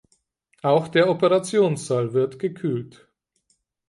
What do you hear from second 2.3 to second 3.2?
gekühlt.